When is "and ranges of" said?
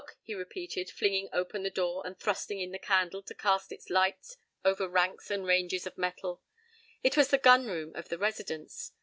5.29-5.95